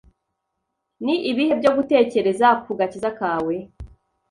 [1.03, 3.55] Ni ibihe byo gutekereza ku gakiza kawe?